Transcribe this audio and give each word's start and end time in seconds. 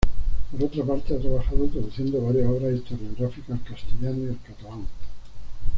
Por 0.49 0.63
otra 0.63 0.83
parte, 0.83 1.13
ha 1.15 1.19
trabajado 1.19 1.67
traduciendo 1.67 2.23
varias 2.25 2.47
obras 2.47 2.73
historiográficas 2.73 3.51
al 3.51 3.63
castellano 3.63 4.23
y 4.25 4.29
al 4.29 4.39
catalán. 4.41 4.87